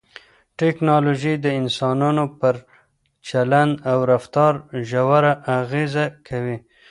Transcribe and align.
ټکنالوژي 0.59 1.33
د 1.45 1.45
انسانانو 1.61 2.25
پر 2.39 2.55
چلند 3.27 3.73
او 3.91 3.97
رفتار 4.11 4.53
ژوره 4.89 5.33
اغېزه 5.59 6.05
کوي. 6.27 6.57